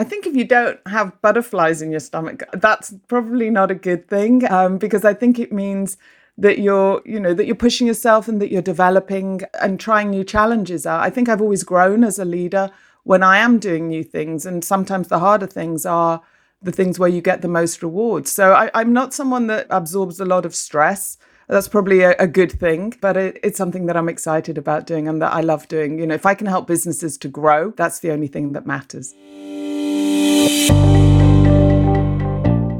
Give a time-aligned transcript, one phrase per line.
[0.00, 4.08] I think if you don't have butterflies in your stomach, that's probably not a good
[4.08, 5.96] thing um, because I think it means
[6.38, 10.22] that you're, you know, that you're pushing yourself and that you're developing and trying new
[10.22, 11.00] challenges out.
[11.00, 12.70] I think I've always grown as a leader
[13.02, 16.22] when I am doing new things, and sometimes the harder things are
[16.62, 18.30] the things where you get the most rewards.
[18.30, 21.18] So I, I'm not someone that absorbs a lot of stress
[21.48, 25.08] that's probably a, a good thing, but it, it's something that I'm excited about doing
[25.08, 25.98] and that I love doing.
[25.98, 29.14] You know, if I can help businesses to grow, that's the only thing that matters.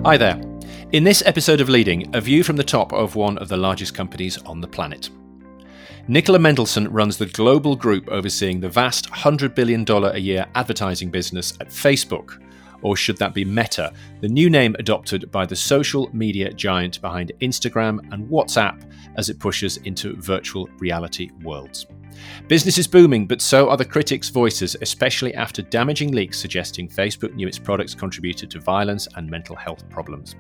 [0.07, 0.41] Hi there.
[0.93, 3.95] In this episode of Leading, a view from the top of one of the largest
[3.95, 5.11] companies on the planet.
[6.07, 11.53] Nicola Mendelsohn runs the global group overseeing the vast $100 billion a year advertising business
[11.61, 12.43] at Facebook,
[12.83, 17.33] or should that be Meta, the new name adopted by the social media giant behind
[17.41, 21.87] Instagram and WhatsApp as it pushes into virtual reality worlds?
[22.49, 27.35] Business is booming, but so are the critics' voices, especially after damaging leaks suggesting Facebook
[27.35, 30.35] knew its products contributed to violence and mental health problems.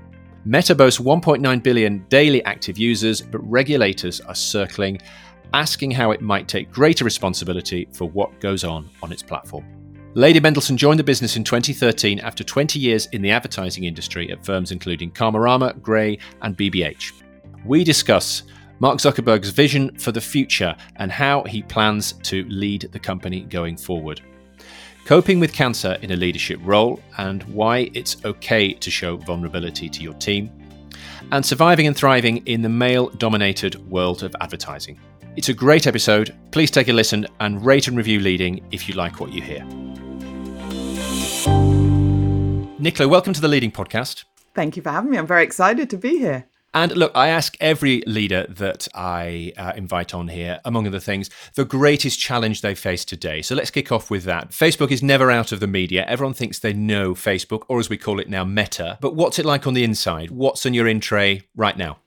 [0.45, 4.99] Meta boasts 1.9 billion daily active users, but regulators are circling,
[5.53, 9.65] asking how it might take greater responsibility for what goes on on its platform.
[10.15, 14.45] Lady Mendelsohn joined the business in 2013 after 20 years in the advertising industry at
[14.45, 17.13] firms including Karmarama, Grey, and BBH.
[17.67, 18.45] We discuss
[18.81, 23.77] Mark Zuckerberg's vision for the future and how he plans to lead the company going
[23.77, 24.23] forward.
[25.05, 30.03] Coping with cancer in a leadership role and why it's okay to show vulnerability to
[30.03, 30.51] your team.
[31.33, 34.99] And surviving and thriving in the male dominated world of advertising.
[35.39, 36.35] It's a great episode.
[36.51, 39.65] Please take a listen and rate and review Leading if you like what you hear.
[42.81, 44.25] Nicola, welcome to the Leading Podcast.
[44.57, 45.17] Thank you for having me.
[45.17, 46.47] I'm very excited to be here.
[46.75, 51.31] And look, I ask every leader that I uh, invite on here, among other things,
[51.55, 53.41] the greatest challenge they face today.
[53.41, 54.51] So let's kick off with that.
[54.51, 56.05] Facebook is never out of the media.
[56.09, 58.99] Everyone thinks they know Facebook, or as we call it now, Meta.
[59.01, 60.33] But what's it like on the inside?
[60.33, 61.99] What's on your in tray right now?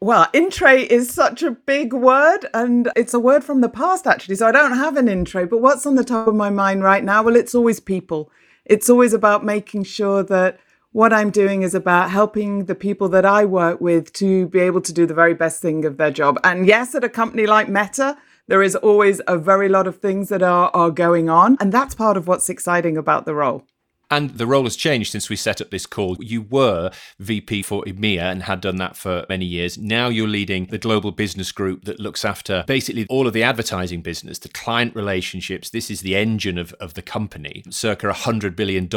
[0.00, 4.36] Well, intro is such a big word, and it's a word from the past, actually.
[4.36, 5.44] So I don't have an intro.
[5.46, 7.22] But what's on the top of my mind right now?
[7.22, 8.30] Well, it's always people
[8.68, 10.60] it's always about making sure that
[10.92, 14.80] what I'm doing is about helping the people that I work with to be able
[14.82, 16.38] to do the very best thing of their job.
[16.44, 20.28] And yes, at a company like Meta, there is always a very lot of things
[20.28, 21.56] that are, are going on.
[21.60, 23.64] And that's part of what's exciting about the role.
[24.10, 26.16] And the role has changed since we set up this call.
[26.20, 29.76] You were VP for EMEA and had done that for many years.
[29.76, 34.00] Now you're leading the global business group that looks after basically all of the advertising
[34.00, 35.70] business, the client relationships.
[35.70, 37.62] This is the engine of, of the company.
[37.70, 38.88] Circa $100 billion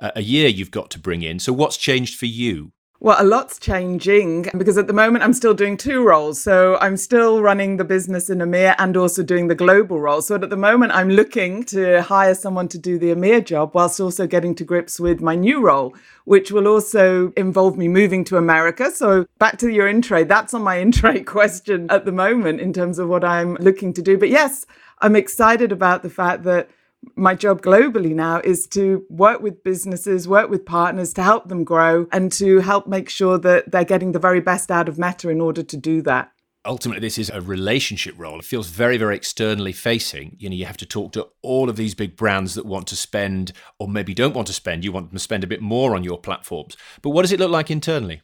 [0.00, 1.38] uh, a year you've got to bring in.
[1.38, 2.72] So, what's changed for you?
[3.04, 6.40] Well, a lot's changing because at the moment I'm still doing two roles.
[6.40, 10.22] So I'm still running the business in EMEA and also doing the global role.
[10.22, 13.98] So at the moment I'm looking to hire someone to do the EMEA job whilst
[13.98, 15.96] also getting to grips with my new role,
[16.26, 18.88] which will also involve me moving to America.
[18.92, 22.60] So back to your in tray, that's on my in tray question at the moment
[22.60, 24.16] in terms of what I'm looking to do.
[24.16, 24.64] But yes,
[25.00, 26.70] I'm excited about the fact that
[27.16, 31.64] my job globally now is to work with businesses, work with partners to help them
[31.64, 35.28] grow and to help make sure that they're getting the very best out of Meta
[35.28, 36.32] in order to do that.
[36.64, 38.38] Ultimately, this is a relationship role.
[38.38, 40.36] It feels very, very externally facing.
[40.38, 42.96] You know, you have to talk to all of these big brands that want to
[42.96, 44.84] spend or maybe don't want to spend.
[44.84, 46.76] You want them to spend a bit more on your platforms.
[47.02, 48.22] But what does it look like internally?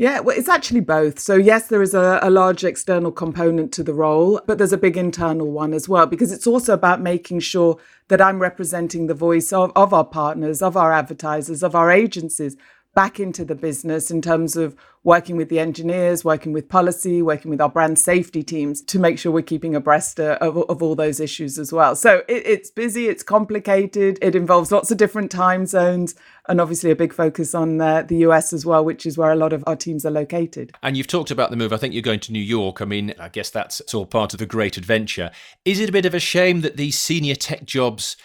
[0.00, 1.18] Yeah, well, it's actually both.
[1.18, 4.78] So, yes, there is a, a, large external component to the role, but there's a
[4.78, 9.14] big internal one as well, because it's also about making sure that I'm representing the
[9.14, 12.56] voice of, of our partners, of our advertisers, of our agencies
[12.98, 17.48] back into the business in terms of working with the engineers, working with policy, working
[17.48, 20.96] with our brand safety teams to make sure we're keeping abreast uh, of, of all
[20.96, 21.94] those issues as well.
[21.94, 26.16] So it, it's busy, it's complicated, it involves lots of different time zones,
[26.48, 29.36] and obviously a big focus on uh, the US as well, which is where a
[29.36, 30.72] lot of our teams are located.
[30.82, 31.72] And you've talked about the move.
[31.72, 32.82] I think you're going to New York.
[32.82, 35.30] I mean, I guess that's all part of the great adventure.
[35.64, 38.16] Is it a bit of a shame that these senior tech jobs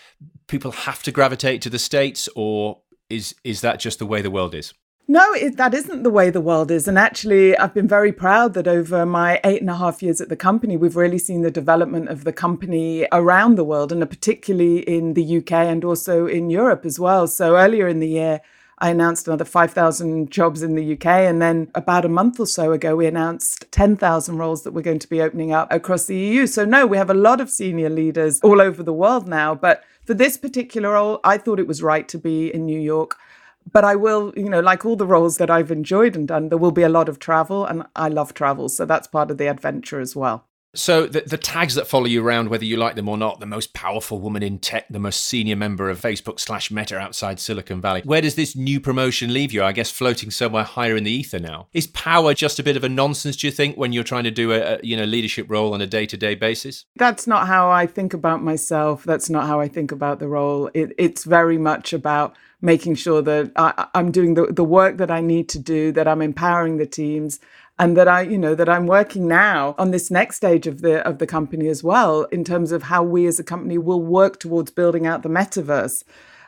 [0.48, 2.80] people have to gravitate to the states or
[3.14, 4.74] is is that just the way the world is?
[5.08, 6.88] No, it, that isn't the way the world is.
[6.88, 10.30] And actually, I've been very proud that over my eight and a half years at
[10.30, 14.06] the company, we've really seen the development of the company around the world, and uh,
[14.06, 17.28] particularly in the UK and also in Europe as well.
[17.28, 18.40] So earlier in the year,
[18.80, 21.06] I announced another 5,000 jobs in the UK.
[21.06, 25.00] And then about a month or so ago, we announced 10,000 roles that we're going
[25.00, 26.48] to be opening up across the EU.
[26.48, 29.54] So, no, we have a lot of senior leaders all over the world now.
[29.54, 33.18] But for this particular role, I thought it was right to be in New York.
[33.72, 36.58] But I will, you know, like all the roles that I've enjoyed and done, there
[36.58, 38.68] will be a lot of travel, and I love travel.
[38.68, 40.46] So that's part of the adventure as well.
[40.76, 43.46] So the, the tags that follow you around, whether you like them or not, the
[43.46, 47.80] most powerful woman in tech, the most senior member of Facebook slash Meta outside Silicon
[47.80, 48.02] Valley.
[48.04, 49.64] Where does this new promotion leave you?
[49.64, 51.68] I guess floating somewhere higher in the ether now.
[51.74, 53.38] Is power just a bit of a nonsense?
[53.38, 55.82] Do you think when you're trying to do a, a you know leadership role on
[55.82, 56.86] a day to day basis?
[56.96, 59.04] That's not how I think about myself.
[59.04, 60.72] That's not how I think about the role.
[60.74, 65.12] It, it's very much about making sure that I, I'm doing the, the work that
[65.12, 67.40] I need to do, that I'm empowering the teams
[67.84, 71.06] and that I, you know, that I'm working now on this next stage of the
[71.06, 74.40] of the company as well in terms of how we as a company will work
[74.40, 76.06] towards building out the metaverse.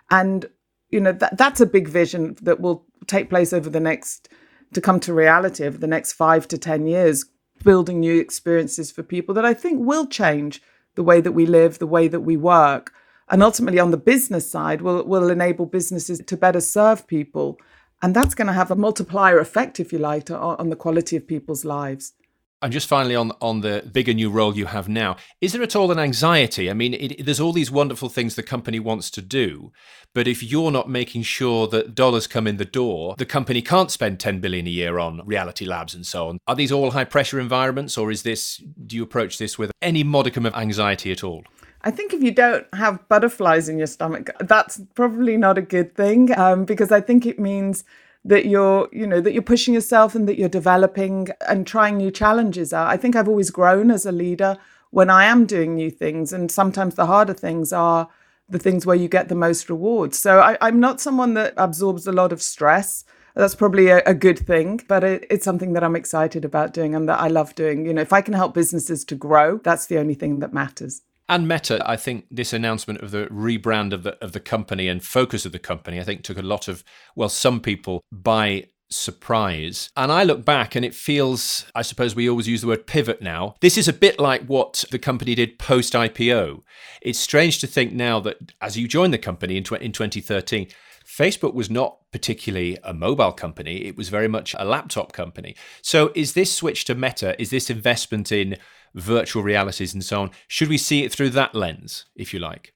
[0.09, 0.45] And
[0.91, 4.29] you know, that that's a big vision that will take place over the next
[4.73, 7.25] to come to reality over the next 5 to 10 years,
[7.65, 10.61] building new experiences for people that I think will change
[10.95, 12.93] the way that we live, the way that we work.
[13.27, 17.59] And ultimately on the business side will will enable businesses to better serve people
[18.01, 21.27] and that's going to have a multiplier effect, if you like, on the quality of
[21.27, 22.13] people's lives.
[22.61, 25.75] And just finally on on the bigger new role you have now, is there at
[25.75, 26.69] all an anxiety?
[26.69, 29.71] I mean, it, there's all these wonderful things the company wants to do,
[30.13, 33.91] but if you're not making sure that dollars come in the door, the company can't
[33.91, 36.39] spend 10 billion a year on reality labs and so on.
[36.47, 38.57] Are these all high pressure environments, or is this?
[38.87, 41.43] Do you approach this with any modicum of anxiety at all?
[41.85, 45.95] I think if you don't have butterflies in your stomach, that's probably not a good
[45.95, 47.83] thing um, because I think it means
[48.25, 52.09] that you're, you know, that you're pushing yourself and that you're developing and trying new
[52.09, 52.87] challenges out.
[52.87, 54.57] I think I've always grown as a leader
[54.89, 58.09] when I am doing new things, and sometimes the harder things are
[58.49, 60.17] the things where you get the most rewards.
[60.17, 63.05] So I, am not someone that absorbs a lot of stress.
[63.35, 66.95] That's probably a, a good thing, but it, it's something that I'm excited about doing
[66.95, 67.85] and that I love doing.
[67.85, 71.01] You know, if I can help businesses to grow, that's the only thing that matters.
[71.27, 75.03] And Meta, I think this announcement of the rebrand of the of the company and
[75.03, 76.83] focus of the company, I think took a lot of
[77.15, 79.89] well, some people by surprise.
[79.97, 83.21] And I look back and it feels, I suppose we always use the word pivot
[83.21, 83.55] now.
[83.61, 86.61] This is a bit like what the company did post IPO.
[87.01, 90.67] It's strange to think now that as you joined the company in, tw- in 2013,
[91.05, 95.55] Facebook was not particularly a mobile company, it was very much a laptop company.
[95.81, 98.57] So is this switch to Meta, is this investment in
[98.95, 100.31] virtual realities and so on.
[100.47, 102.73] Should we see it through that lens, if you like?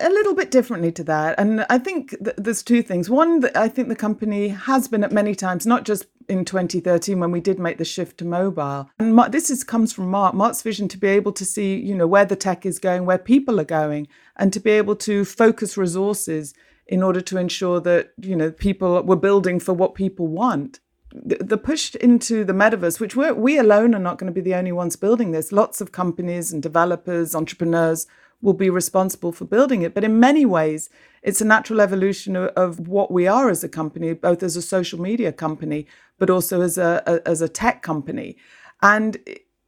[0.00, 1.34] a little bit differently to that.
[1.38, 3.10] And I think th- there's two things.
[3.10, 7.30] One, I think the company has been at many times, not just in 2013 when
[7.30, 8.88] we did make the shift to mobile.
[8.98, 10.34] And Mark, this is comes from Mark.
[10.34, 13.18] Mark's vision to be able to see, you know, where the tech is going, where
[13.18, 16.54] people are going, and to be able to focus resources
[16.86, 20.80] in order to ensure that, you know, people were building for what people want
[21.14, 24.54] the push into the metaverse, which we're, we alone are not going to be the
[24.54, 25.52] only ones building this.
[25.52, 28.06] Lots of companies and developers, entrepreneurs
[28.40, 29.94] will be responsible for building it.
[29.94, 30.90] But in many ways,
[31.22, 34.62] it's a natural evolution of, of what we are as a company, both as a
[34.62, 35.86] social media company,
[36.18, 38.36] but also as a, a as a tech company.
[38.82, 39.18] And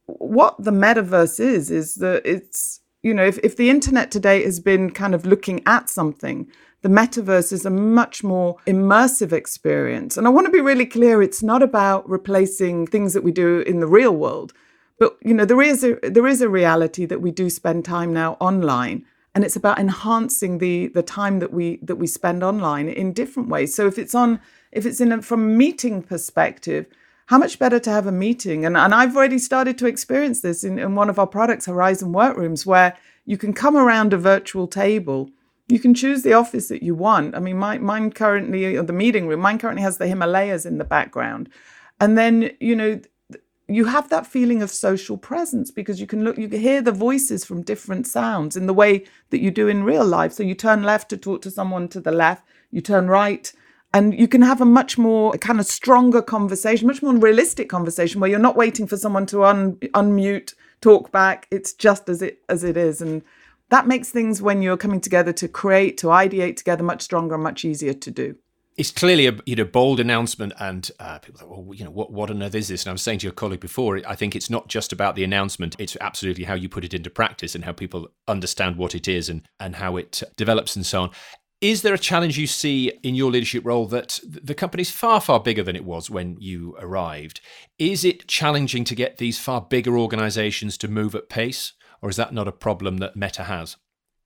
[0.05, 4.59] what the metaverse is, is that it's you know, if, if the internet today has
[4.59, 6.47] been kind of looking at something,
[6.85, 10.17] the metaverse is a much more immersive experience.
[10.17, 13.61] And I want to be really clear it's not about replacing things that we do
[13.61, 14.53] in the real world.
[14.99, 18.13] But you know, there is a there is a reality that we do spend time
[18.13, 19.03] now online.
[19.33, 23.49] And it's about enhancing the the time that we that we spend online in different
[23.49, 23.73] ways.
[23.73, 24.39] So if it's on
[24.71, 26.85] if it's in a, from a meeting perspective,
[27.25, 28.63] how much better to have a meeting?
[28.63, 32.13] And, and I've already started to experience this in, in one of our products, Horizon
[32.13, 32.95] Workrooms, where
[33.25, 35.31] you can come around a virtual table.
[35.67, 37.35] You can choose the office that you want.
[37.35, 40.77] I mean, my, mine currently, or the meeting room, mine currently has the Himalayas in
[40.77, 41.49] the background.
[41.99, 43.01] And then, you know,
[43.67, 46.91] you have that feeling of social presence because you can look, you can hear the
[46.91, 50.33] voices from different sounds in the way that you do in real life.
[50.33, 53.51] So you turn left to talk to someone to the left, you turn right
[53.95, 58.19] and you can have a much more kind of stronger conversation, much more realistic conversation
[58.19, 61.47] where you're not waiting for someone to un- unmute, talk back.
[61.49, 63.21] It's just as it as it is, and
[63.69, 67.43] that makes things when you're coming together to create, to ideate together, much stronger and
[67.43, 68.35] much easier to do
[68.77, 72.11] it's clearly a you know bold announcement, and uh, people thought, well, you know, what
[72.11, 72.83] what on earth is this?
[72.83, 75.23] And I was saying to your colleague before, I think it's not just about the
[75.23, 79.07] announcement; it's absolutely how you put it into practice and how people understand what it
[79.07, 81.11] is and and how it develops and so on.
[81.61, 85.39] Is there a challenge you see in your leadership role that the company's far, far
[85.39, 87.39] bigger than it was when you arrived?
[87.79, 91.71] Is it challenging to get these far bigger organizations to move at pace,
[92.05, 93.77] or is that not a problem that Meta has?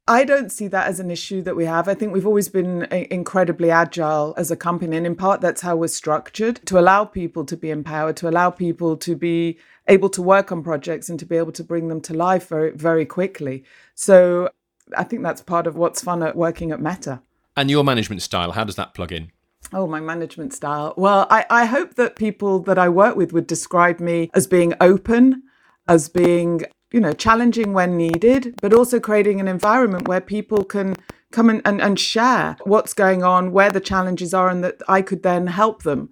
[0.05, 1.88] I don't see that as an issue that we have.
[1.88, 4.98] I think we've always been incredibly agile as a company.
[4.98, 8.50] And in part, that's how we're structured to allow people to be empowered, to allow
[8.50, 12.01] people to be able to work on projects and to be able to bring them
[12.01, 13.63] to life very, very quickly.
[13.95, 14.50] So
[14.98, 17.21] I think that's part of what's fun at working at Meta.
[17.55, 19.31] And your management style, how does that plug in?
[19.71, 20.93] Oh, my management style.
[20.98, 24.74] Well, I, I hope that people that I work with would describe me as being
[24.81, 25.43] open,
[25.88, 30.96] as being you know, challenging when needed, but also creating an environment where people can
[31.31, 35.01] come and, and, and share what's going on, where the challenges are, and that I
[35.01, 36.10] could then help them.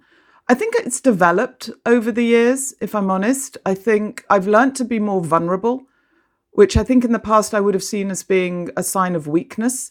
[0.48, 3.58] I think it's developed over the years, if I'm honest.
[3.66, 5.82] I think I've learned to be more vulnerable,
[6.52, 9.26] which I think in the past I would have seen as being a sign of
[9.26, 9.90] weakness.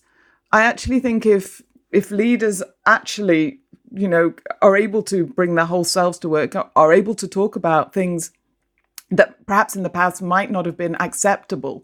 [0.52, 3.60] I actually think if if leaders actually,
[3.92, 7.56] you know, are able to bring their whole selves to work, are able to talk
[7.56, 8.32] about things
[9.12, 11.84] that perhaps in the past might not have been acceptable,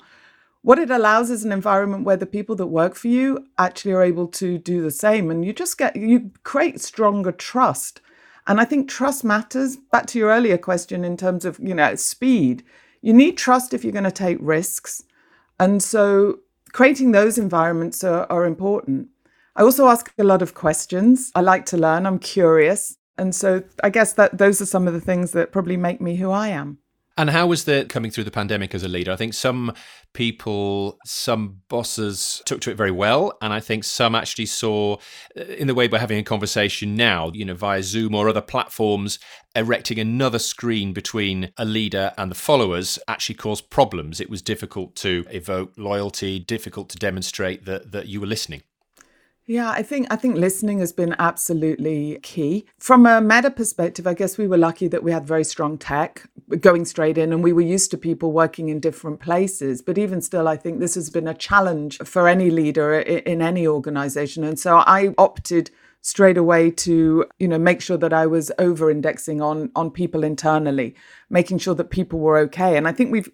[0.64, 4.02] what it allows is an environment where the people that work for you actually are
[4.02, 8.00] able to do the same and you just get you create stronger trust.
[8.48, 9.76] And i think trust matters.
[9.76, 12.64] Back to your earlier question in terms of you know speed.
[13.02, 15.04] You need trust if you're going to take risks.
[15.60, 16.40] And so
[16.72, 19.10] creating those environments are, are important.
[19.58, 21.30] I also ask a lot of questions.
[21.36, 22.06] I like to learn.
[22.06, 22.98] I'm curious.
[23.18, 26.16] And so i guess that those are some of the things that probably make me
[26.16, 26.78] who i am
[27.18, 29.12] and how was the coming through the pandemic as a leader?
[29.12, 29.74] I think some
[30.14, 34.98] people, some bosses took to it very well, and I think some actually saw,
[35.38, 38.42] uh, in the way we're having a conversation now, you know, via Zoom or other
[38.42, 39.20] platforms,
[39.56, 44.20] erecting another screen between a leader and the followers actually caused problems.
[44.20, 48.64] It was difficult to evoke loyalty, difficult to demonstrate that that you were listening.
[49.46, 52.66] Yeah, I think I think listening has been absolutely key.
[52.78, 56.30] From a meta perspective, I guess we were lucky that we had very strong tech
[56.62, 59.82] going straight in and we were used to people working in different places.
[59.82, 63.68] But even still, I think this has been a challenge for any leader in any
[63.68, 64.46] organization.
[64.46, 68.90] And so I opted straight away to you know make sure that I was over
[68.90, 70.96] indexing on on people internally,
[71.30, 72.78] making sure that people were okay.
[72.78, 73.30] And I think we've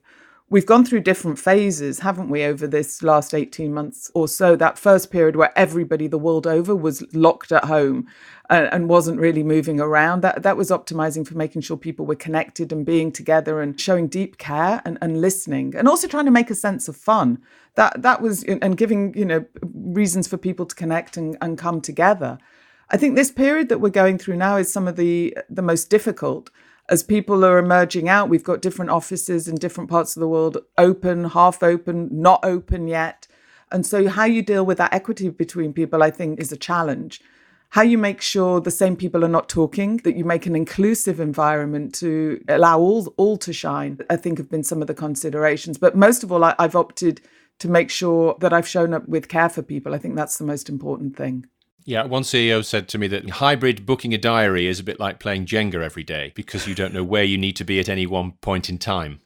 [0.49, 4.55] we've gone through different phases, haven't we, over this last 18 months or so?
[4.55, 8.07] That first period where everybody the world over was locked at home
[8.49, 12.15] and, and, wasn't really moving around, that, that was optimizing for making sure people were
[12.15, 16.31] connected and being together and showing deep care and, and listening and also trying to
[16.31, 17.41] make a sense of fun.
[17.75, 21.79] That, that was, and giving, you know, reasons for people to connect and, and come
[21.79, 22.39] together.
[22.91, 25.91] I think this period that we're going through now is some of the the most
[25.91, 26.49] difficult
[26.89, 30.57] as people are emerging out, we've got different offices in different parts of the world
[30.77, 33.27] open, half open, not open yet.
[33.71, 37.21] And so, how you deal with that equity between people, I think, is a challenge.
[37.73, 41.19] How you make sure the same people are not talking, that you make an inclusive
[41.19, 45.77] environment to allow all, all to shine, I think have been some of the considerations.
[45.77, 47.21] But most of all, I, I've opted
[47.59, 49.93] to make sure that I've shown up with care for people.
[49.93, 51.45] I think that's the most important thing.
[51.85, 55.19] Yeah, one CEO said to me that hybrid booking a diary is a bit like
[55.19, 58.05] playing Jenga every day because you don't know where you need to be at any
[58.05, 59.21] one point in time.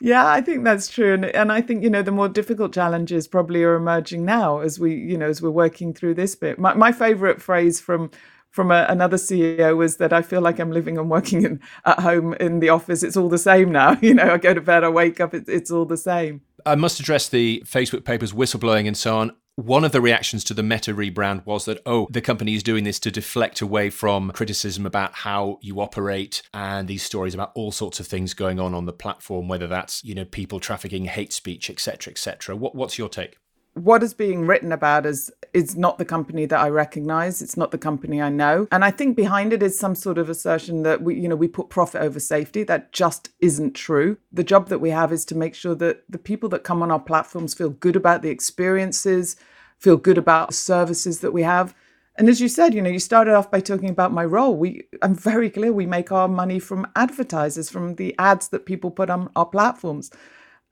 [0.00, 3.28] Yeah, I think that's true, and and I think you know the more difficult challenges
[3.28, 6.58] probably are emerging now as we you know as we're working through this bit.
[6.58, 8.10] My my favorite phrase from
[8.50, 12.00] from a, another CEO was that I feel like I'm living and working in, at
[12.00, 13.02] home in the office.
[13.02, 13.96] It's all the same now.
[14.02, 16.42] You know, I go to bed, I wake up, it, it's all the same.
[16.66, 20.54] I must address the Facebook papers, whistleblowing, and so on one of the reactions to
[20.54, 24.30] the Meta rebrand was that, oh, the company is doing this to deflect away from
[24.30, 28.74] criticism about how you operate and these stories about all sorts of things going on
[28.74, 32.56] on the platform, whether that's, you know, people trafficking, hate speech, etc., etc.
[32.56, 33.36] What, what's your take?
[33.74, 37.42] What is being written about is is not the company that I recognize.
[37.42, 38.66] It's not the company I know.
[38.72, 41.48] And I think behind it is some sort of assertion that we, you know, we
[41.48, 42.62] put profit over safety.
[42.62, 44.16] That just isn't true.
[44.32, 46.90] The job that we have is to make sure that the people that come on
[46.90, 49.36] our platforms feel good about the experiences,
[49.78, 51.74] feel good about the services that we have.
[52.16, 54.56] And as you said, you know, you started off by talking about my role.
[54.56, 58.90] We I'm very clear we make our money from advertisers, from the ads that people
[58.90, 60.10] put on our platforms.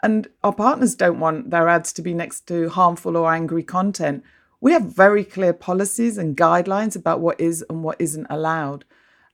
[0.02, 4.24] And our partners don't want their ads to be next to harmful or angry content.
[4.60, 8.84] We have very clear policies and guidelines about what is and what isn't allowed.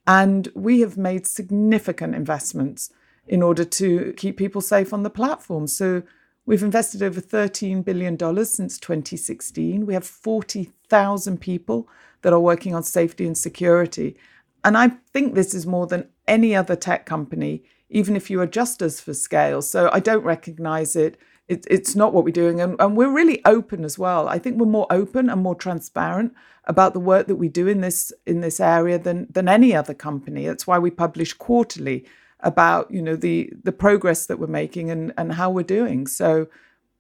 [0.06, 2.90] And we have made significant investments
[3.26, 5.66] in order to keep people safe on the platform.
[5.66, 6.02] So
[6.46, 9.84] we've invested over $13 billion since 2016.
[9.84, 11.88] We have 40,000 people
[12.22, 14.16] that are working on safety and security.
[14.64, 18.82] And I think this is more than any other tech company even if you adjust
[18.82, 19.62] us for scale.
[19.62, 21.18] So I don't recognize it.
[21.48, 22.60] it it's not what we're doing.
[22.60, 24.28] And, and we're really open as well.
[24.28, 27.80] I think we're more open and more transparent about the work that we do in
[27.80, 30.46] this in this area than than any other company.
[30.46, 32.04] That's why we publish quarterly
[32.40, 36.06] about, you know, the the progress that we're making and, and how we're doing.
[36.06, 36.48] So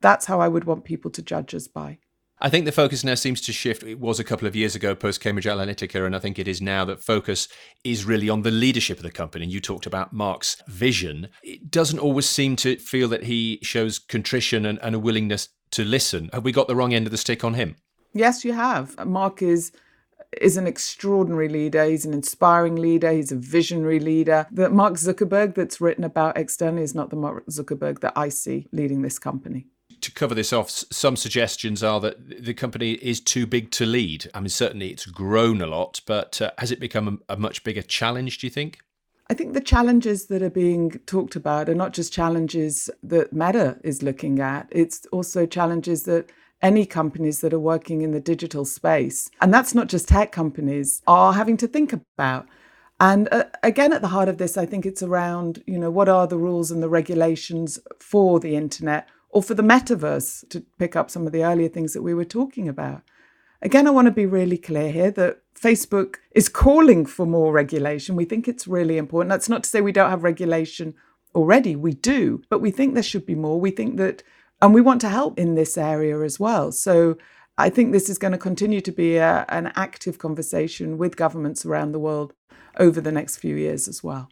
[0.00, 1.98] that's how I would want people to judge us by.
[2.38, 3.82] I think the focus now seems to shift.
[3.82, 6.60] It was a couple of years ago post Cambridge Analytica, and I think it is
[6.60, 7.48] now that focus
[7.82, 9.46] is really on the leadership of the company.
[9.46, 11.28] You talked about Mark's vision.
[11.42, 15.84] It doesn't always seem to feel that he shows contrition and, and a willingness to
[15.84, 16.28] listen.
[16.34, 17.76] Have we got the wrong end of the stick on him?
[18.12, 19.06] Yes, you have.
[19.06, 19.72] Mark is
[20.38, 21.84] is an extraordinary leader.
[21.84, 23.12] He's an inspiring leader.
[23.12, 24.46] He's a visionary leader.
[24.50, 28.66] The Mark Zuckerberg that's written about externally is not the Mark Zuckerberg that I see
[28.72, 29.68] leading this company
[30.06, 34.30] to cover this off, some suggestions are that the company is too big to lead.
[34.32, 37.64] I mean, certainly it's grown a lot, but uh, has it become a, a, much
[37.64, 38.78] bigger challenge, do you think?
[39.28, 43.78] I think the challenges that are being talked about are not just challenges that Meta
[43.82, 46.30] is looking at, it's also challenges that
[46.62, 51.02] any companies that are working in the digital space, and that's not just tech companies,
[51.06, 52.46] are having to think about.
[53.00, 56.08] And uh, again, at the heart of this, I think it's around, you know, what
[56.08, 60.96] are the rules and the regulations for the internet or for the metaverse, to pick
[60.96, 63.02] up some of the earlier things that we were talking about.
[63.62, 68.16] Again, I want to be really clear here that Facebook is calling for more regulation.
[68.16, 69.30] We think it's really important.
[69.30, 70.94] That's not to say we don't have regulation
[71.34, 73.60] already, we do, but we think there should be more.
[73.60, 74.22] We think that
[74.62, 76.72] and we want to help in this area as well.
[76.72, 77.18] So
[77.58, 81.66] I think this is going to continue to be a, an active conversation with governments
[81.66, 82.32] around the world
[82.78, 84.30] over the next few years as well.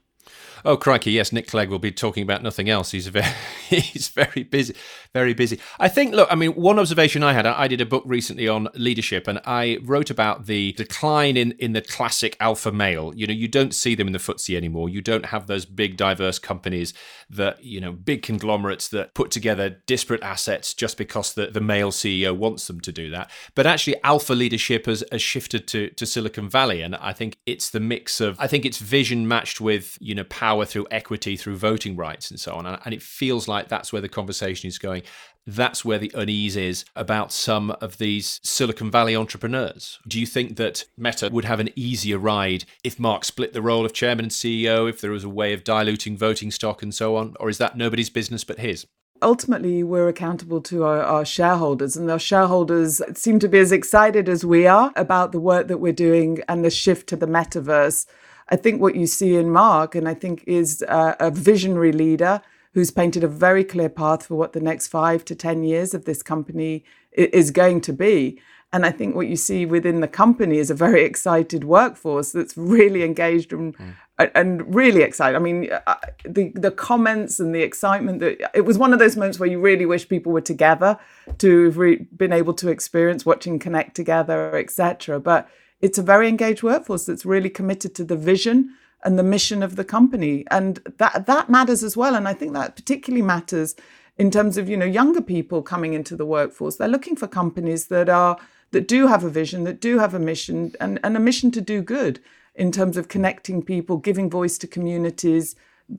[0.66, 1.12] Oh crikey!
[1.12, 2.92] Yes, Nick Clegg will be talking about nothing else.
[2.92, 3.26] He's very,
[3.68, 4.75] he's very busy,
[5.12, 5.61] very busy.
[5.78, 6.14] I think.
[6.14, 7.44] Look, I mean, one observation I had.
[7.44, 11.75] I did a book recently on leadership, and I wrote about the decline in in
[11.75, 13.12] the classic alpha male.
[13.14, 14.88] You know, you don't see them in the FTSE anymore.
[14.88, 16.94] You don't have those big diverse companies
[17.28, 21.90] that you know, big conglomerates that put together disparate assets just because the the male
[21.90, 23.30] CEO wants them to do that.
[23.54, 27.68] But actually, alpha leadership has, has shifted to to Silicon Valley, and I think it's
[27.68, 28.40] the mix of.
[28.40, 32.31] I think it's vision matched with you know power power through equity, through voting rights,
[32.31, 32.67] and so on.
[32.67, 35.03] And it feels like that's where the conversation is going.
[35.47, 39.99] That's where the unease is about some of these Silicon Valley entrepreneurs.
[40.07, 43.85] Do you think that Meta would have an easier ride if Mark split the role
[43.85, 47.17] of chairman and CEO, if there was a way of diluting voting stock and so
[47.17, 47.35] on?
[47.41, 48.87] Or is that nobody's business but his?
[49.23, 54.29] ultimately we're accountable to our, our, shareholders and our shareholders seem to be as excited
[54.29, 58.07] as we are about the work that we're doing and the shift to the metaverse
[58.49, 62.43] I think what you see in Mark, and I think is a, a visionary leader
[62.75, 66.05] who's painted a very clear path for what the next five to 10 years of
[66.05, 68.41] this company is going to be.
[68.73, 72.57] And I think what you see within the company is a very excited workforce that's
[72.57, 73.95] really engaged and, mm.
[74.35, 75.37] and really excited.
[75.37, 79.16] I mean, uh, the the comments and the excitement that it was one of those
[79.16, 80.99] moments where you really wish people were together
[81.38, 85.21] to have re- been able to experience watching Connect together, etc.
[85.21, 85.49] But
[85.85, 89.77] it's a very engaged workforce that's really committed to the vision and the mission of
[89.77, 90.42] the company.
[90.51, 92.14] And that that matters as well.
[92.14, 93.75] And i think that particularly matters
[94.16, 96.77] in terms of you know younger people coming into the workforce.
[96.77, 98.38] They're looking for companies that are
[98.70, 101.61] that do have a vision that do have a mission and, and a mission to
[101.61, 102.18] do good
[102.55, 105.55] in terms of connecting people giving voice to communities.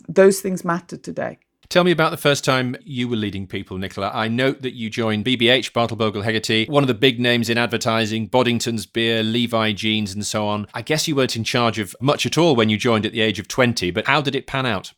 [0.09, 1.37] Those things matter today
[1.69, 4.11] Tell me about the first time you were leading people, Nicola.
[4.13, 7.57] I note that you joined BBH, Bartle Bogle Hegarty, one of the big names in
[7.57, 10.67] advertising, Boddington's Beer, Levi Jeans, and so on.
[10.73, 13.21] I guess you weren't in charge of much at all when you joined at the
[13.21, 14.93] age of 20, but how did it pan out?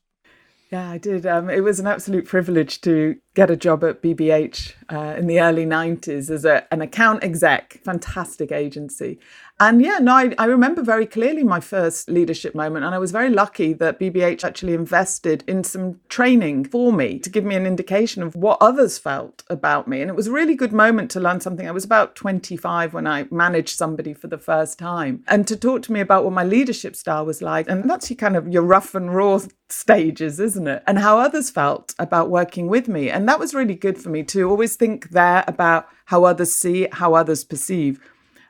[0.72, 1.26] Yeah, I did.
[1.26, 5.40] Um, it was an absolute privilege to get a job at BBH uh, in the
[5.40, 9.18] early 90s as a, an account exec, fantastic agency.
[9.60, 12.86] And yeah, no, I, I, remember very clearly my first leadership moment.
[12.86, 17.30] And I was very lucky that BBH actually invested in some training for me to
[17.30, 20.02] give me an indication of what others felt about me.
[20.02, 21.68] And it was a really good moment to learn something.
[21.68, 25.82] I was about 25 when I managed somebody for the first time and to talk
[25.84, 27.68] to me about what my leadership style was like.
[27.68, 29.40] And that's your kind of your rough and raw
[29.70, 30.84] stages, isn't it?
[30.86, 33.10] And how others felt about working with me.
[33.10, 36.88] And that was really good for me to always think there about how others see,
[36.92, 38.00] how others perceive.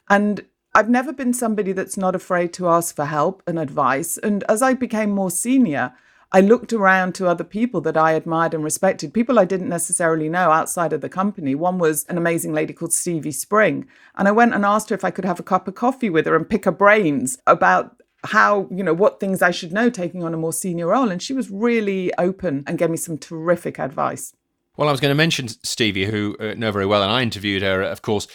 [0.09, 0.45] And
[0.77, 4.19] I've never been somebody that's not afraid to ask for help and advice.
[4.19, 5.91] And as I became more senior,
[6.31, 10.29] I looked around to other people that I admired and respected, people I didn't necessarily
[10.29, 11.55] know outside of the company.
[11.55, 13.87] One was an amazing lady called Stevie Spring.
[14.13, 16.27] And I went and asked her if I could have a cup of coffee with
[16.27, 20.23] her and pick her brains about how, you know, what things I should know taking
[20.23, 21.09] on a more senior role.
[21.09, 24.35] And she was really open and gave me some terrific advice.
[24.75, 27.63] Well, I was going to mention Stevie, who uh, know very well, and I interviewed
[27.63, 28.27] her, of course,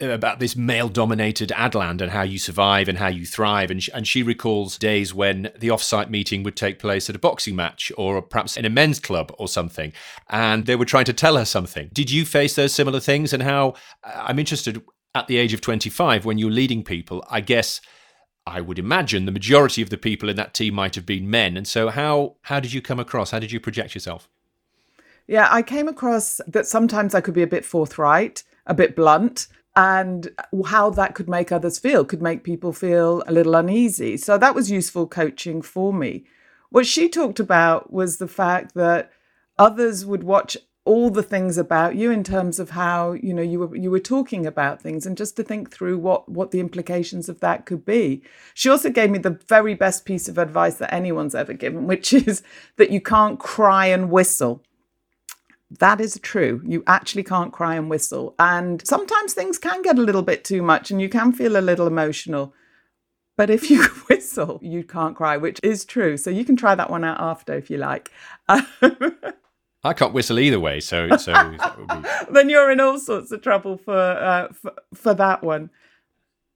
[0.00, 3.70] about this male dominated Adland and how you survive and how you thrive.
[3.70, 7.18] And she, and she recalls days when the off-site meeting would take place at a
[7.18, 9.92] boxing match or perhaps in a men's club or something.
[10.28, 11.90] And they were trying to tell her something.
[11.92, 13.32] Did you face those similar things?
[13.32, 14.82] And how I'm interested
[15.14, 17.80] at the age of 25 when you're leading people, I guess.
[18.48, 21.56] I would imagine the majority of the people in that team might have been men.
[21.56, 23.32] And so how how did you come across?
[23.32, 24.28] How did you project yourself?
[25.26, 29.48] Yeah, I came across that sometimes I could be a bit forthright, a bit blunt,
[29.76, 30.30] and
[30.64, 34.16] how that could make others feel, could make people feel a little uneasy.
[34.16, 36.24] So that was useful coaching for me.
[36.70, 39.12] What she talked about was the fact that
[39.58, 43.58] others would watch all the things about you in terms of how you know you
[43.58, 47.28] were you were talking about things and just to think through what what the implications
[47.28, 48.22] of that could be
[48.54, 52.12] she also gave me the very best piece of advice that anyone's ever given which
[52.28, 52.40] is
[52.76, 54.62] that you can't cry and whistle
[55.70, 56.62] that is true.
[56.64, 58.34] You actually can't cry and whistle.
[58.38, 61.60] And sometimes things can get a little bit too much and you can feel a
[61.60, 62.54] little emotional.
[63.36, 66.16] But if you whistle, you can't cry, which is true.
[66.16, 68.10] So you can try that one out after if you like.
[68.48, 71.58] I can't whistle either way, so so be...
[72.30, 75.70] then you're in all sorts of trouble for, uh, for for that one.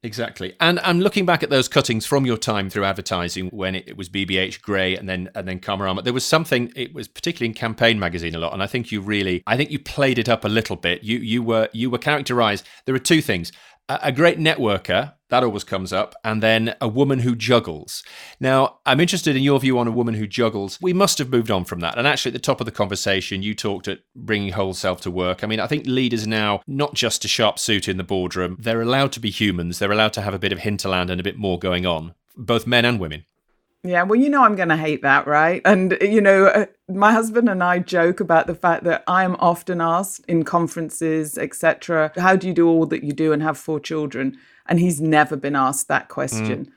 [0.03, 3.87] Exactly, and I'm looking back at those cuttings from your time through advertising when it,
[3.87, 6.03] it was BBH Grey and then and then Karmarama.
[6.03, 6.73] There was something.
[6.75, 9.71] It was particularly in Campaign magazine a lot, and I think you really, I think
[9.71, 11.05] you played it up a little bit.
[11.05, 12.67] You you were you were characterised.
[12.87, 13.53] There are two things:
[14.03, 16.14] a, great networker that always comes up.
[16.22, 18.03] And then a woman who juggles.
[18.38, 20.79] Now, I'm interested in your view on a woman who juggles.
[20.83, 21.96] We must have moved on from that.
[21.96, 25.11] And actually, at the top of the conversation, you talked at bringing whole self to
[25.11, 25.42] work.
[25.42, 28.83] I mean, I think leaders now, not just a sharp suit in the boardroom, they're
[28.83, 29.79] allowed to be humans.
[29.79, 32.66] They're allowed to have a bit of hinterland and a bit more going on, both
[32.66, 33.24] men and women.
[33.83, 35.62] Yeah, well, you know, I'm going to hate that, right?
[35.64, 39.37] And, you know, uh, my husband and I joke about the fact that I am
[39.37, 43.57] often asked in conferences, etc., how do you do all that you do and have
[43.57, 44.37] four children?
[44.71, 46.66] and he's never been asked that question.
[46.66, 46.73] Mm.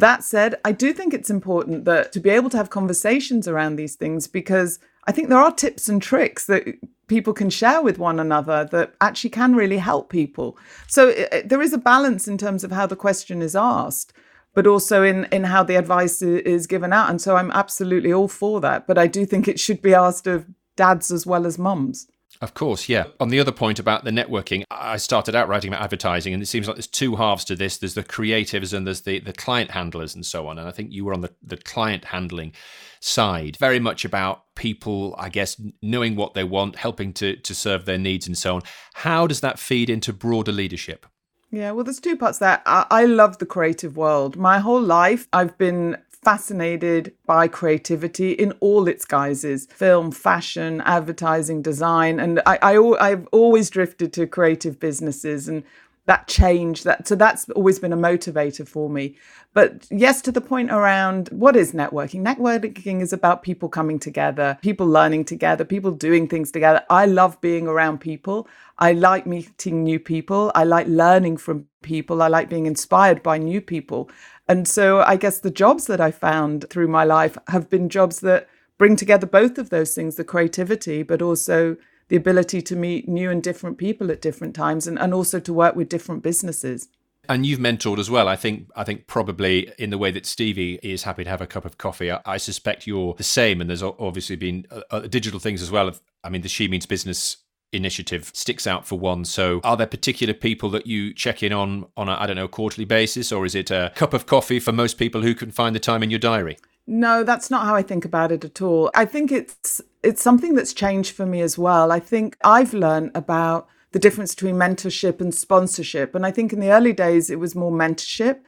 [0.00, 3.76] That said, I do think it's important that to be able to have conversations around
[3.76, 6.64] these things because I think there are tips and tricks that
[7.06, 10.56] people can share with one another that actually can really help people.
[10.88, 14.14] So it, there is a balance in terms of how the question is asked,
[14.54, 17.10] but also in in how the advice is given out.
[17.10, 20.26] And so I'm absolutely all for that, but I do think it should be asked
[20.26, 22.06] of dads as well as mums.
[22.40, 23.04] Of course, yeah.
[23.20, 26.46] On the other point about the networking, I started out writing about advertising, and it
[26.46, 27.78] seems like there's two halves to this.
[27.78, 30.58] There's the creatives and there's the, the client handlers and so on.
[30.58, 32.52] And I think you were on the, the client handling
[33.00, 37.84] side, very much about people, I guess, knowing what they want, helping to, to serve
[37.84, 38.62] their needs and so on.
[38.94, 41.06] How does that feed into broader leadership?
[41.54, 42.60] Yeah, well, there's two parts there.
[42.66, 44.36] I, I love the creative world.
[44.36, 51.62] My whole life, I've been fascinated by creativity in all its guises film, fashion, advertising,
[51.62, 52.18] design.
[52.18, 52.78] And I, I,
[53.10, 55.62] I've always drifted to creative businesses and
[56.06, 59.16] that change that so that's always been a motivator for me.
[59.52, 62.22] But yes to the point around what is networking?
[62.22, 66.82] Networking is about people coming together people learning together people doing things together.
[66.90, 68.48] I love being around people.
[68.78, 70.50] I like meeting new people.
[70.54, 72.22] I like learning from people.
[72.22, 74.10] I like being inspired by new people.
[74.48, 78.20] And so I guess the jobs that I found through my life have been jobs
[78.20, 81.76] that bring together both of those things the creativity, but also
[82.08, 85.52] the ability to meet new and different people at different times and, and also to
[85.52, 86.88] work with different businesses.
[87.28, 88.28] And you've mentored as well.
[88.28, 88.68] I think.
[88.76, 91.78] I think probably in the way that Stevie is happy to have a cup of
[91.78, 92.10] coffee.
[92.12, 93.62] I, I suspect you're the same.
[93.62, 95.90] And there's obviously been uh, uh digital things as well.
[96.22, 97.38] I mean, the She Means Business
[97.72, 99.24] initiative sticks out for one.
[99.24, 102.48] So, are there particular people that you check in on on a I don't know
[102.48, 105.74] quarterly basis, or is it a cup of coffee for most people who can find
[105.74, 106.58] the time in your diary?
[106.86, 108.90] No, that's not how I think about it at all.
[108.94, 111.90] I think it's it's something that's changed for me as well.
[111.90, 116.60] I think I've learned about the difference between mentorship and sponsorship, and I think in
[116.60, 118.40] the early days it was more mentorship,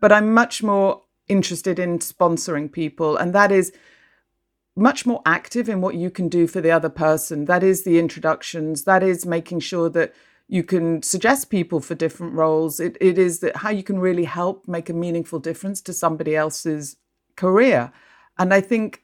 [0.00, 3.72] but I'm much more interested in sponsoring people, and that is
[4.74, 7.44] much more active in what you can do for the other person.
[7.44, 10.14] That is the introductions, that is making sure that
[10.48, 12.80] you can suggest people for different roles.
[12.80, 16.34] It, it is that how you can really help make a meaningful difference to somebody
[16.34, 16.96] else's
[17.36, 17.92] career.
[18.38, 19.02] And I think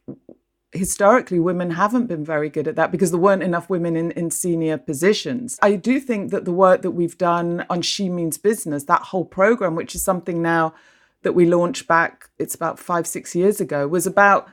[0.73, 4.31] historically women haven't been very good at that because there weren't enough women in, in
[4.31, 5.59] senior positions.
[5.63, 9.25] I do think that the work that we've done on She Means Business, that whole
[9.25, 10.75] program, which is something now
[11.23, 14.49] that we launched back, it's about five, six years ago, was about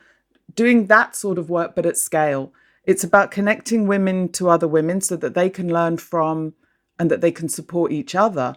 [0.54, 2.52] doing that sort of work, but at scale.
[2.84, 6.54] It's about connecting women to other women so that they can learn from
[6.98, 8.54] and that they can support each other.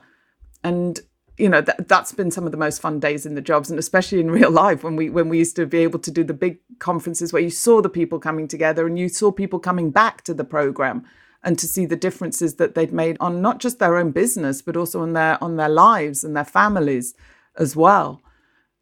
[0.64, 1.00] And
[1.40, 3.80] you know that that's been some of the most fun days in the jobs and
[3.80, 6.34] especially in real life when we when we used to be able to do the
[6.34, 10.24] big conferences where you saw the people coming together and you saw people coming back
[10.24, 11.06] to the program
[11.42, 14.78] and to see the differences that they'd made on not just their own business but
[14.78, 17.16] also on their on their lives and their families
[17.58, 18.22] as well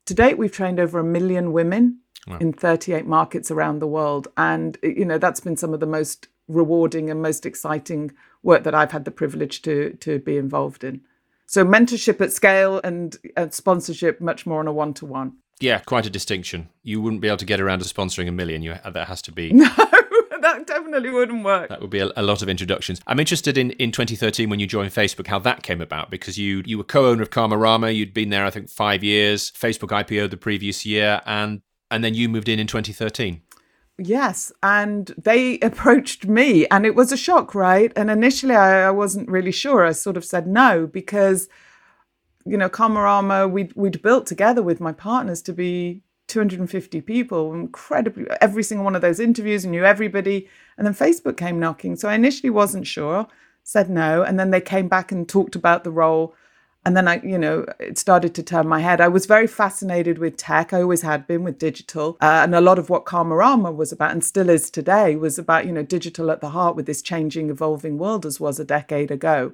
[0.06, 2.38] to date we've trained over a million women wow.
[2.40, 4.28] in 38 markets around the world.
[4.38, 8.12] And, you know, that's been some of the most rewarding and most exciting
[8.44, 11.02] work that I've had the privilege to, to be involved in.
[11.48, 15.38] So mentorship at scale and, and sponsorship much more on a one to one.
[15.60, 16.70] Yeah, quite a distinction.
[16.84, 18.62] You wouldn't be able to get around to sponsoring a million.
[18.62, 19.52] You, uh, that has to be.
[19.68, 19.70] No,
[20.42, 21.70] that definitely wouldn't work.
[21.70, 23.02] That would be a, a, lot of introductions.
[23.08, 26.62] I'm interested in, in 2013 when you joined Facebook, how that came about because you
[26.66, 27.96] you were co-owner of Karmarama.
[27.96, 29.52] You'd been there, I think, five years.
[29.52, 33.42] Facebook IPO the previous year, and and then you moved in in 2013.
[33.98, 34.52] Yes.
[34.62, 37.92] And they approached me, and it was a shock, right?
[37.96, 39.86] And initially, I, I wasn't really sure.
[39.86, 41.50] I sort of said no because,
[42.46, 48.26] you know, Karmarama, we'd, we'd built together with my partners to be 250 people, incredibly,
[48.42, 50.48] every single one of those interviews, knew everybody.
[50.78, 51.96] And then Facebook came knocking.
[51.96, 53.28] So I initially wasn't sure,
[53.64, 54.24] said no.
[54.24, 56.36] And then they came back and talked about the role.
[56.88, 59.02] And then I, you know, it started to turn my head.
[59.02, 60.72] I was very fascinated with tech.
[60.72, 62.16] I always had been with digital.
[62.22, 65.66] Uh, and a lot of what Karmarama was about, and still is today, was about,
[65.66, 69.12] you know, digital at the heart with this changing, evolving world as was a decade
[69.12, 69.52] ago.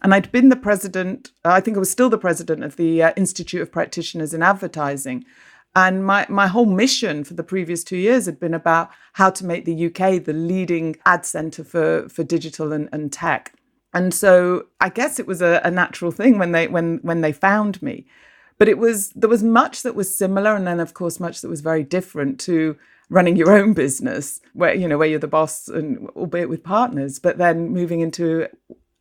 [0.00, 3.12] And I'd been the president, I think I was still the president of the uh,
[3.14, 5.26] Institute of Practitioners in Advertising.
[5.76, 9.44] And my, my whole mission for the previous two years had been about how to
[9.44, 13.52] make the UK the leading ad center for, for digital and, and tech.
[13.92, 17.32] And so I guess it was a, a natural thing when they when when they
[17.32, 18.06] found me.
[18.58, 21.48] But it was there was much that was similar and then of course much that
[21.48, 22.76] was very different to
[23.08, 27.18] running your own business where you know where you're the boss and albeit with partners,
[27.18, 28.48] but then moving into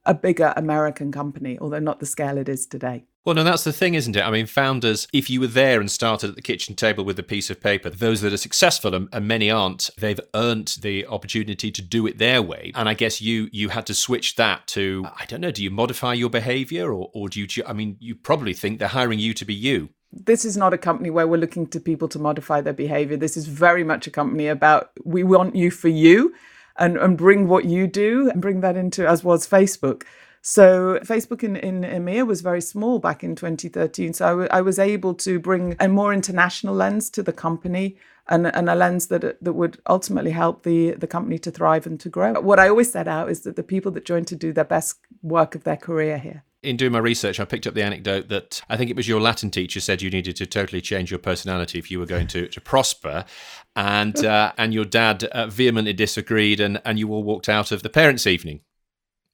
[0.05, 3.05] a bigger American company, although not the scale it is today.
[3.25, 4.21] Well, no, that's the thing, isn't it?
[4.21, 7.23] I mean, founders, if you were there and started at the kitchen table with a
[7.23, 11.69] piece of paper, those that are successful, and, and many aren't, they've earned the opportunity
[11.69, 12.71] to do it their way.
[12.75, 15.69] And I guess you you had to switch that to, I don't know, do you
[15.69, 19.33] modify your behavior or, or do you, I mean, you probably think they're hiring you
[19.33, 22.61] to be you this is not a company where we're looking to people to modify
[22.61, 23.15] their behavior.
[23.15, 26.33] This is very much a company about we want you for you
[26.77, 30.03] and, and bring what you do and bring that into, as was Facebook.
[30.41, 34.13] So Facebook in, in EMEA was very small back in 2013.
[34.13, 37.97] So I, w- I was able to bring a more international lens to the company
[38.29, 41.99] and, and a lens that that would ultimately help the, the company to thrive and
[41.99, 42.39] to grow.
[42.39, 44.99] What I always set out is that the people that join to do their best
[45.21, 46.43] work of their career here.
[46.61, 49.21] In doing my research, I picked up the anecdote that I think it was your
[49.21, 52.49] Latin teacher said you needed to totally change your personality if you were going to,
[52.49, 53.23] to prosper,
[53.77, 57.81] and uh, and your dad uh, vehemently disagreed, and, and you all walked out of
[57.81, 58.59] the parents' evening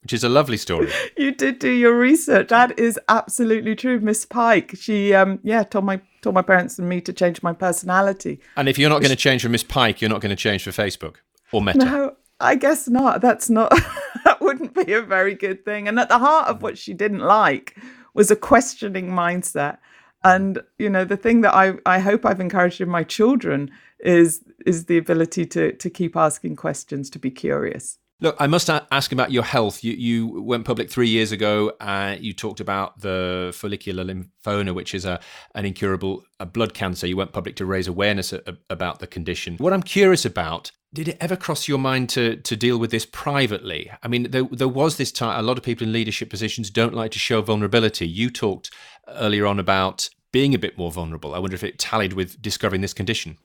[0.06, 0.92] which is a lovely story.
[1.18, 2.50] you did do your research.
[2.50, 4.00] That is absolutely true.
[4.00, 7.54] Miss Pike, she um yeah, told my told my parents and me to change my
[7.54, 8.40] personality.
[8.56, 10.64] And if you're not going to change for Miss Pike, you're not going to change
[10.64, 11.16] for Facebook
[11.52, 11.80] or Meta.
[11.80, 13.22] No, I guess not.
[13.22, 13.72] That's not
[14.26, 15.88] that wouldn't be a very good thing.
[15.88, 17.76] And at the heart of what she didn't like
[18.14, 19.80] was a questioning mindset.
[20.24, 24.44] And you know, the thing that I, I hope I've encouraged in my children is
[24.68, 27.98] is the ability to to keep asking questions, to be curious.
[28.22, 29.84] Look, I must ask about your health.
[29.84, 31.74] You, you went public three years ago.
[31.82, 35.20] Uh, you talked about the follicular lymphoma, which is a
[35.54, 37.08] an incurable a blood cancer.
[37.08, 39.58] You went public to raise awareness a, a, about the condition.
[39.58, 43.06] What I'm curious about did it ever cross your mind to to deal with this
[43.06, 43.92] privately?
[44.02, 45.38] I mean, there, there was this time.
[45.38, 48.08] A lot of people in leadership positions don't like to show vulnerability.
[48.08, 48.72] You talked
[49.10, 51.36] earlier on about being a bit more vulnerable.
[51.36, 53.38] I wonder if it tallied with discovering this condition.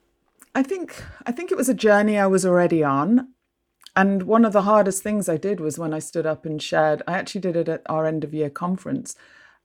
[0.55, 3.27] I think I think it was a journey I was already on.
[3.95, 7.01] And one of the hardest things I did was when I stood up and shared.
[7.07, 9.15] I actually did it at our end of year conference.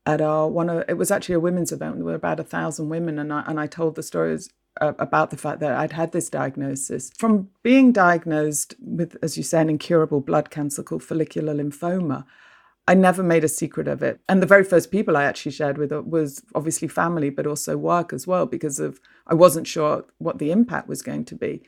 [0.05, 1.97] At our one of it was actually a women's event.
[1.97, 5.31] There were about a thousand women, and I and I told the stories uh, about
[5.31, 9.71] the fact that I'd had this diagnosis from being diagnosed with, as you say, an
[9.71, 12.25] incurable blood cancer called follicular lymphoma.
[12.89, 14.21] I never made a secret of it.
[14.29, 18.13] And the very first people I actually shared with was obviously family, but also work
[18.13, 21.63] as well, because of I wasn't sure what the impact was going to be.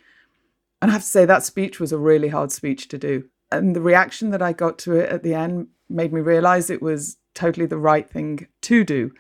[0.81, 3.25] And I have to say, that speech was a really hard speech to do.
[3.51, 6.83] And the reaction that I got to it at the end made me realize it
[6.83, 9.13] was totally the right thing to do.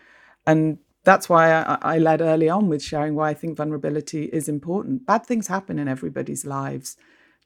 [0.46, 4.48] And that's why I, I, led early on with sharing why I think vulnerability is
[4.48, 5.06] important.
[5.06, 6.96] Bad things happen in everybody's lives.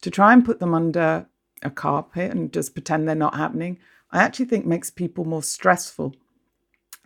[0.01, 1.27] To try and put them under
[1.62, 3.79] a carpet and just pretend they're not happening,
[4.11, 6.14] I actually think makes people more stressful.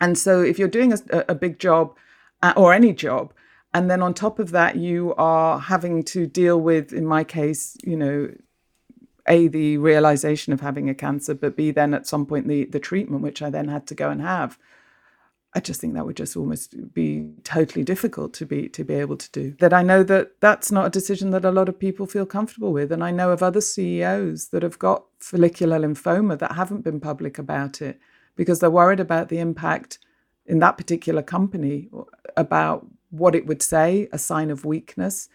[0.00, 1.94] And so if you're doing a, a big job
[2.42, 3.34] uh, or any job,
[3.76, 7.76] and then on top of that you are having to deal with in my case
[7.84, 8.32] you know
[9.28, 12.80] a the realization of having a cancer but b then at some point the the
[12.80, 14.58] treatment which i then had to go and have.
[15.54, 19.16] I just think that would just almost be totally difficult to be to be able
[19.16, 19.44] to do.
[19.58, 22.72] That i know that that's not a decision that a lot of people feel comfortable
[22.78, 22.92] with.
[22.92, 27.38] And i know of other ceos that have got follicular lymphoma that haven't been public
[27.38, 27.98] about it
[28.40, 29.98] because they're worried about the impact
[30.44, 31.88] in that particular company
[32.36, 35.28] about what it would say, a sign of weakness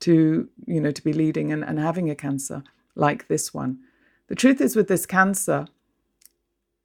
[0.00, 2.62] to, you know, to be leading and, and having a cancer
[2.94, 3.78] like this one.
[4.28, 5.66] The truth is with this cancer,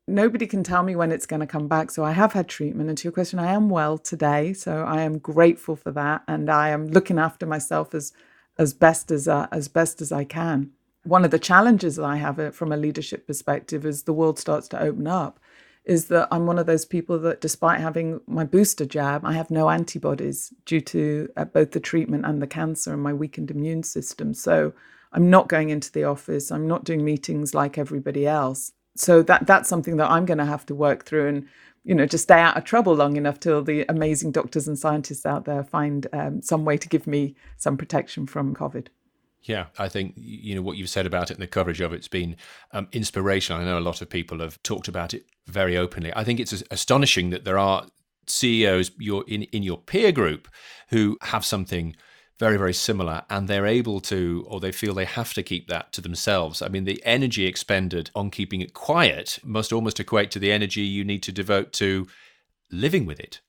[0.08, 1.92] nobody can tell me when it's going to come back.
[1.92, 2.90] So I have had treatment.
[2.90, 4.54] And to your question, I am well today.
[4.54, 6.24] So I am grateful for that.
[6.28, 8.14] And I am looking after myself as
[8.58, 10.72] as best as uh, as best as I can.
[11.04, 14.38] One of the challenges that I have uh, from a leadership perspective is the world
[14.38, 15.40] starts to open up
[15.86, 19.50] is that I'm one of those people that, despite having my booster jab, I have
[19.50, 23.84] no antibodies due to uh, both the treatment and the cancer and my weakened immune
[23.84, 24.34] system.
[24.34, 24.74] So
[25.12, 26.52] I'm not going into the office.
[26.52, 28.72] I'm not doing meetings like everybody else.
[28.96, 31.48] So that that's something that I'm going to have to work through and
[31.84, 35.26] you know just stay out of trouble long enough till the amazing doctors and scientists
[35.26, 38.88] out there find um, some way to give me some protection from COVID.
[39.44, 42.08] Yeah, I think you know what you've said about it and the coverage of it's
[42.08, 42.36] been
[42.72, 43.62] um, inspirational.
[43.62, 46.14] I know a lot of people have talked about it very openly.
[46.16, 47.88] I think it's astonishing that there are
[48.28, 50.48] CEOs your in in your peer group
[50.90, 51.96] who have something
[52.38, 55.92] very very similar and they're able to or they feel they have to keep that
[55.94, 56.62] to themselves.
[56.62, 60.82] I mean, the energy expended on keeping it quiet must almost equate to the energy
[60.82, 62.08] you need to devote to
[62.72, 63.42] living with it.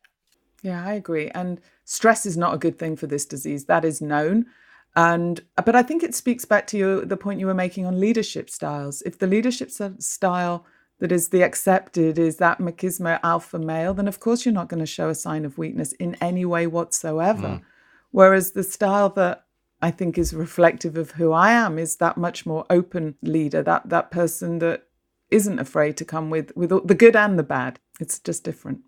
[0.62, 1.28] Yeah, I agree.
[1.30, 3.64] And stress is not a good thing for this disease.
[3.66, 4.46] That is known.
[4.94, 7.98] And but I think it speaks back to you the point you were making on
[7.98, 9.02] leadership styles.
[9.02, 10.66] If the leadership style
[10.98, 14.80] that is the accepted is that machismo alpha male, then of course you're not going
[14.80, 17.48] to show a sign of weakness in any way whatsoever.
[17.48, 17.62] Mm.
[18.10, 19.46] Whereas the style that
[19.80, 23.88] I think is reflective of who I am is that much more open leader, that
[23.88, 24.84] that person that
[25.30, 27.80] isn't afraid to come with with the good and the bad.
[27.98, 28.80] It's just different.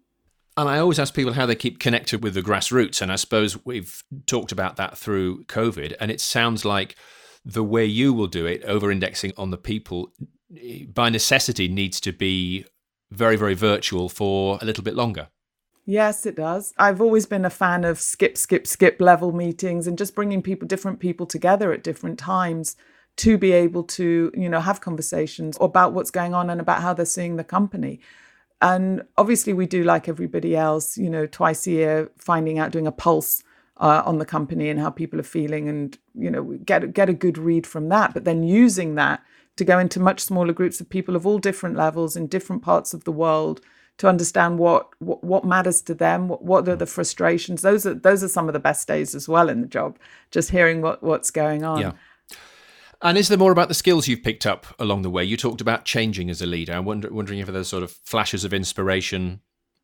[0.56, 3.02] And I always ask people how they keep connected with the grassroots.
[3.02, 5.94] And I suppose we've talked about that through COVID.
[5.98, 6.96] And it sounds like
[7.44, 10.12] the way you will do it, over indexing on the people,
[10.56, 12.64] eh, by necessity needs to be
[13.10, 15.28] very, very virtual for a little bit longer.
[15.86, 16.72] Yes, it does.
[16.78, 20.66] I've always been a fan of skip, skip, skip level meetings and just bringing people,
[20.66, 22.76] different people together at different times
[23.16, 26.94] to be able to, you know, have conversations about what's going on and about how
[26.94, 28.00] they're seeing the company.
[28.64, 32.86] And obviously, we do like everybody else, you know, twice a year, finding out, doing
[32.86, 33.44] a pulse
[33.76, 37.12] uh, on the company and how people are feeling, and you know, get get a
[37.12, 38.14] good read from that.
[38.14, 39.22] But then using that
[39.56, 42.94] to go into much smaller groups of people of all different levels in different parts
[42.94, 43.60] of the world
[43.98, 47.60] to understand what what, what matters to them, what, what are the frustrations.
[47.60, 49.98] Those are those are some of the best days as well in the job.
[50.30, 51.80] Just hearing what what's going on.
[51.82, 51.92] Yeah.
[53.02, 55.24] And is there more about the skills you've picked up along the way?
[55.24, 56.72] You talked about changing as a leader.
[56.72, 59.40] I'm wonder, wondering if there's sort of flashes of inspiration.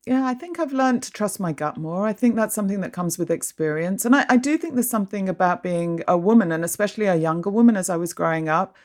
[0.06, 2.06] Yeah, I think I've learned to trust my gut more.
[2.06, 4.04] I think that's something that comes with experience.
[4.04, 7.50] And I, I do think there's something about being a woman, and especially a younger
[7.50, 8.76] woman as I was growing up.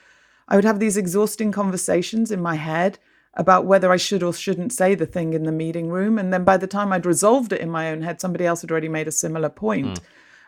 [0.48, 3.00] I would have these exhausting conversations in my head
[3.34, 6.18] about whether I should or shouldn't say the thing in the meeting room.
[6.18, 8.72] And then by the time I'd resolved it in my own head, somebody else had
[8.72, 10.00] already made a similar point.
[10.00, 10.04] Mm.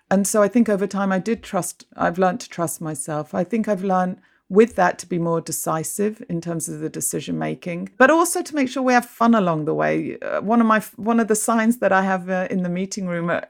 [0.09, 3.33] And so I think over time I did trust, I've learned to trust myself.
[3.33, 7.37] I think I've learned with that to be more decisive in terms of the decision
[7.37, 10.67] making but also to make sure we have fun along the way uh, one of
[10.67, 13.41] my one of the signs that i have uh, in the meeting room uh,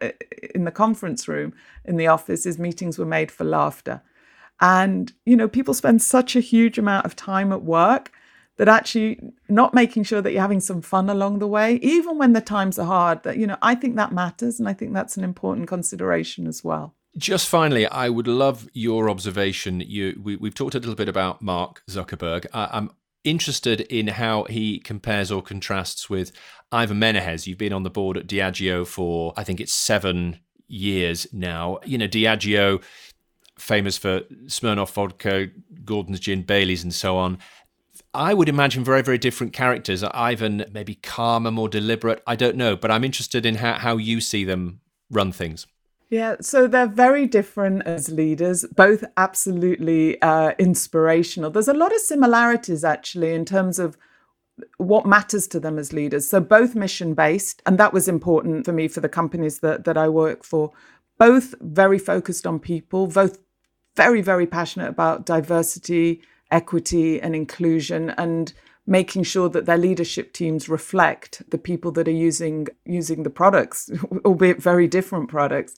[0.56, 1.54] in the conference room
[1.86, 4.02] in the office is meetings were made for laughter
[4.60, 8.12] and you know people spend such a huge amount of time at work
[8.58, 12.34] that actually not making sure that you're having some fun along the way, even when
[12.34, 14.60] the times are hard, that, you know, I think that matters.
[14.60, 16.96] And I think that's an important consideration as well.
[17.18, 19.82] Just finally, I would love your observation.
[19.82, 22.46] You, we, have talked a little bit about Mark Zuckerberg.
[22.54, 22.92] I, I'm
[23.24, 26.32] interested in how he compares or contrasts with
[26.72, 27.46] Ivan Menezes.
[27.46, 31.80] You've been on the board at Diageo for, I think it's seven years now.
[31.86, 32.84] You know, Diageo,
[33.58, 35.48] famous for Smirnoff vodka,
[35.84, 37.40] Gordon's gin, Bailey's, and so on.
[38.18, 40.04] I would imagine very, very different characters.
[40.04, 42.24] Ivan, maybe calmer, more deliberate.
[42.26, 45.68] I don't know, but I'm interested in how, how you see them run things.
[46.10, 51.52] Yeah, so they're very different as leaders, both absolutely uh, inspirational.
[51.52, 53.98] There's a lot of similarities actually in terms of
[54.78, 56.28] what matters to them as leaders.
[56.28, 59.98] So both mission based, and that was important for me for the companies that that
[59.98, 60.72] I work for.
[61.20, 63.38] Both very focused on people, both
[63.96, 68.54] very very passionate about diversity, equity and inclusion and
[68.86, 73.90] making sure that their leadership teams reflect the people that are using using the products
[74.26, 75.76] albeit very different products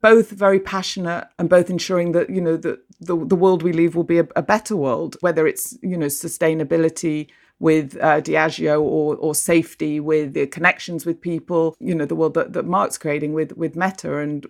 [0.00, 3.94] both very passionate and both ensuring that you know that the, the world we leave
[3.94, 9.16] will be a, a better world whether it's you know sustainability with uh, Diageo or,
[9.16, 13.32] or safety with the connections with people, you know, the world that, that Mark's creating
[13.32, 14.46] with, with Meta and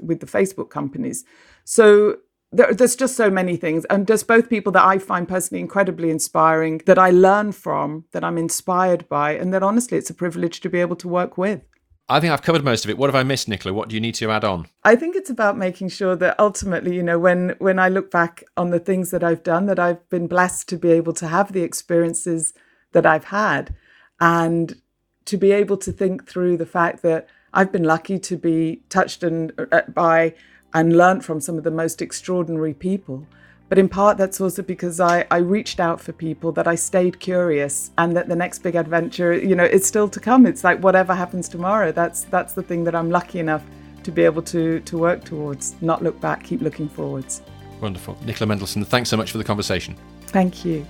[0.00, 1.24] with the Facebook companies.
[1.64, 2.16] So
[2.52, 3.84] there, there's just so many things.
[3.86, 8.22] And there's both people that I find personally incredibly inspiring, that I learn from, that
[8.22, 11.62] I'm inspired by, and that honestly, it's a privilege to be able to work with.
[12.08, 12.98] I think I've covered most of it.
[12.98, 13.72] What have I missed, Nicola?
[13.72, 14.66] What do you need to add on?
[14.84, 18.44] I think it's about making sure that ultimately, you know, when when I look back
[18.56, 21.52] on the things that I've done, that I've been blessed to be able to have
[21.52, 22.52] the experiences
[22.90, 23.74] that I've had,
[24.20, 24.82] and
[25.24, 29.22] to be able to think through the fact that I've been lucky to be touched
[29.22, 30.34] and uh, by
[30.74, 33.26] and learned from some of the most extraordinary people.
[33.68, 37.20] But in part, that's also because I, I reached out for people, that I stayed
[37.20, 40.44] curious, and that the next big adventure, you know, it's still to come.
[40.44, 41.90] It's like whatever happens tomorrow.
[41.90, 43.64] That's that's the thing that I'm lucky enough
[44.02, 45.74] to be able to to work towards.
[45.80, 47.40] Not look back, keep looking forwards.
[47.80, 48.84] Wonderful, Nicola Mendelsohn.
[48.84, 49.96] Thanks so much for the conversation.
[50.26, 50.86] Thank you.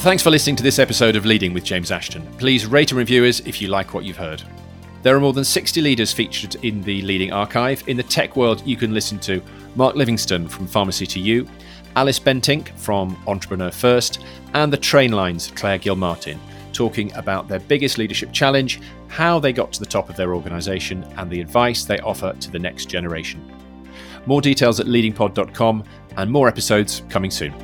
[0.00, 2.26] Thanks for listening to this episode of Leading with James Ashton.
[2.38, 4.42] Please rate and review us if you like what you've heard.
[5.06, 7.88] There are more than 60 leaders featured in the Leading Archive.
[7.88, 9.40] In the tech world, you can listen to
[9.76, 11.48] Mark Livingstone from Pharmacy to You,
[11.94, 16.40] Alice Bentinck from Entrepreneur First, and the Trainline's Clare Gilmartin,
[16.72, 21.04] talking about their biggest leadership challenge, how they got to the top of their organisation,
[21.18, 23.40] and the advice they offer to the next generation.
[24.26, 25.84] More details at leadingpod.com
[26.16, 27.54] and more episodes coming soon.